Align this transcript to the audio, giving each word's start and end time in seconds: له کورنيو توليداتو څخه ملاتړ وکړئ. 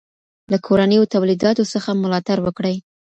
له 0.51 0.57
کورنيو 0.65 1.09
توليداتو 1.13 1.63
څخه 1.73 1.89
ملاتړ 2.03 2.37
وکړئ. 2.43 2.75